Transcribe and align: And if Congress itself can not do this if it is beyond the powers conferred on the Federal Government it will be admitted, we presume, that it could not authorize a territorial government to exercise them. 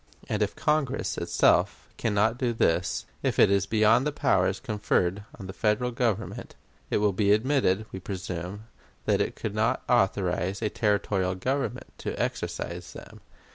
And 0.27 0.41
if 0.41 0.55
Congress 0.55 1.15
itself 1.19 1.87
can 1.97 2.15
not 2.15 2.39
do 2.39 2.53
this 2.53 3.05
if 3.21 3.37
it 3.37 3.51
is 3.51 3.67
beyond 3.67 4.03
the 4.07 4.11
powers 4.11 4.59
conferred 4.59 5.25
on 5.39 5.45
the 5.45 5.53
Federal 5.53 5.91
Government 5.91 6.55
it 6.89 6.97
will 6.97 7.13
be 7.13 7.31
admitted, 7.33 7.85
we 7.91 7.99
presume, 7.99 8.63
that 9.05 9.21
it 9.21 9.35
could 9.35 9.53
not 9.53 9.83
authorize 9.87 10.63
a 10.63 10.69
territorial 10.69 11.35
government 11.35 11.93
to 11.99 12.19
exercise 12.19 12.93
them. 12.93 13.21